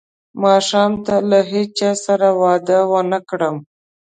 ماښام 0.43 0.91
ته 1.05 1.15
له 1.29 1.39
هیچا 1.51 1.91
سره 2.05 2.27
وعده 2.41 2.79
ونه 2.91 3.19
کړم. 3.29 3.55